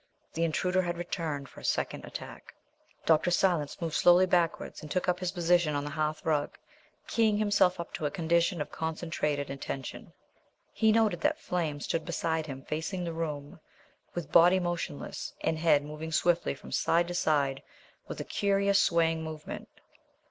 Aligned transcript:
The 0.33 0.43
Intruder 0.43 0.81
had 0.81 0.97
returned 0.97 1.47
for 1.47 1.59
a 1.59 1.63
second 1.63 2.05
attack. 2.05 2.55
Dr. 3.05 3.29
Silence 3.29 3.79
moved 3.79 3.93
slowly 3.93 4.25
backwards 4.25 4.81
and 4.81 4.89
took 4.89 5.07
up 5.07 5.19
his 5.19 5.31
position 5.31 5.75
on 5.75 5.83
the 5.85 5.91
hearthrug, 5.91 6.57
keying 7.05 7.37
himself 7.37 7.79
up 7.79 7.93
to 7.93 8.07
a 8.07 8.09
condition 8.09 8.61
of 8.61 8.71
concentrated 8.71 9.51
attention. 9.51 10.11
He 10.73 10.91
noted 10.91 11.21
that 11.21 11.37
Flame 11.37 11.79
stood 11.81 12.03
beside 12.03 12.47
him, 12.47 12.63
facing 12.63 13.03
the 13.03 13.13
room, 13.13 13.59
with 14.15 14.31
body 14.31 14.59
motionless, 14.59 15.35
and 15.41 15.59
head 15.59 15.83
moving 15.85 16.11
swiftly 16.11 16.55
from 16.55 16.71
side 16.71 17.07
to 17.09 17.13
side 17.13 17.61
with 18.07 18.19
a 18.19 18.23
curious 18.23 18.79
swaying 18.79 19.21
movement. 19.23 19.67